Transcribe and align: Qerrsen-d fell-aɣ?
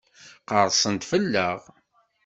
Qerrsen-d 0.49 1.03
fell-aɣ? 1.09 1.59